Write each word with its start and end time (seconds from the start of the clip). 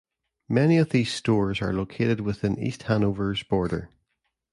Many 0.49 0.77
of 0.79 0.89
these 0.89 1.13
stores 1.13 1.61
are 1.61 1.71
located 1.71 2.21
within 2.21 2.57
East 2.57 2.81
Hanover's 2.89 3.43
border. 3.43 3.91